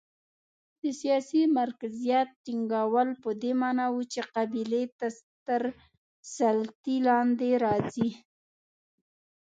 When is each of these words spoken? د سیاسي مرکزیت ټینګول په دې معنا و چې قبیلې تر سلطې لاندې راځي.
د 0.81 0.83
سیاسي 1.01 1.41
مرکزیت 1.59 2.29
ټینګول 2.45 3.09
په 3.23 3.29
دې 3.41 3.51
معنا 3.61 3.85
و 3.91 3.97
چې 4.13 4.21
قبیلې 4.35 4.83
تر 5.49 5.61
سلطې 6.35 6.95
لاندې 7.07 7.51
راځي. 7.65 8.09